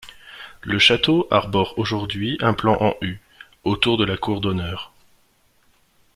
Le 0.63 0.79
château 0.79 1.27
arbore 1.29 1.75
aujourd'hui 1.77 2.35
un 2.39 2.55
plan 2.55 2.75
en 2.79 2.95
U, 3.03 3.19
autour 3.63 3.97
de 3.99 4.03
la 4.03 4.17
cour 4.17 4.41
d'honneur. 4.41 4.93